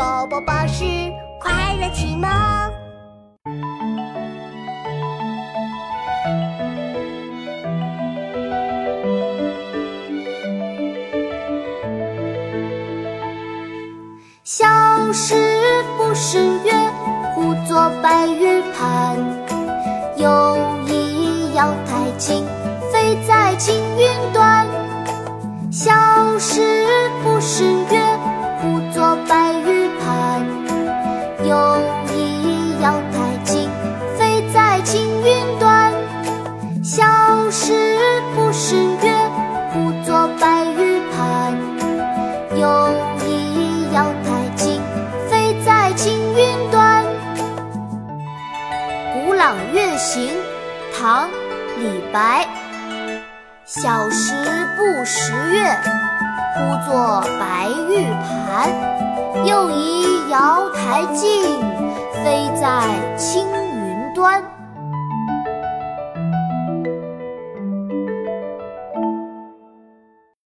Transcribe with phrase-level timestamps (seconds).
[0.00, 0.82] 宝宝巴士
[1.38, 2.26] 快乐启蒙。
[14.42, 14.66] 小
[15.12, 15.34] 时
[15.98, 16.72] 不识月，
[17.34, 19.18] 呼作白玉盘。
[20.16, 20.56] 又
[20.86, 22.42] 疑瑶台镜，
[22.90, 24.66] 飞在青云端。
[25.70, 25.92] 小
[26.38, 26.86] 时
[27.22, 27.79] 不识
[38.40, 39.12] 不识月，
[39.70, 41.54] 呼作白玉盘。
[42.56, 42.88] 又
[43.24, 44.80] 疑瑶台镜，
[45.28, 47.04] 飞在青云端。
[49.12, 50.26] 《古朗月行》
[50.98, 51.28] 唐·
[51.78, 52.48] 李白。
[53.66, 54.32] 小时
[54.76, 55.76] 不识月，
[56.54, 59.44] 呼作白玉盘。
[59.44, 61.60] 又疑瑶台镜，
[62.24, 64.42] 飞在青云端。